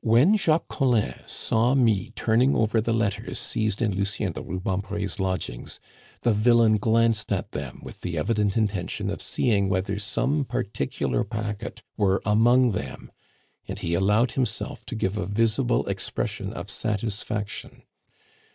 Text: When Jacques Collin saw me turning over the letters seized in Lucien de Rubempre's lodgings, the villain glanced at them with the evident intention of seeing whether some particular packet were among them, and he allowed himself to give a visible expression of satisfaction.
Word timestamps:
When 0.00 0.38
Jacques 0.38 0.68
Collin 0.68 1.16
saw 1.26 1.74
me 1.74 2.10
turning 2.16 2.56
over 2.56 2.80
the 2.80 2.94
letters 2.94 3.38
seized 3.38 3.82
in 3.82 3.94
Lucien 3.94 4.32
de 4.32 4.40
Rubempre's 4.40 5.20
lodgings, 5.20 5.80
the 6.22 6.32
villain 6.32 6.78
glanced 6.78 7.30
at 7.30 7.52
them 7.52 7.80
with 7.82 8.00
the 8.00 8.16
evident 8.16 8.56
intention 8.56 9.10
of 9.10 9.20
seeing 9.20 9.68
whether 9.68 9.98
some 9.98 10.46
particular 10.46 11.24
packet 11.24 11.82
were 11.98 12.22
among 12.24 12.70
them, 12.72 13.12
and 13.68 13.80
he 13.80 13.92
allowed 13.92 14.32
himself 14.32 14.86
to 14.86 14.94
give 14.96 15.18
a 15.18 15.26
visible 15.26 15.86
expression 15.90 16.54
of 16.54 16.70
satisfaction. 16.70 17.82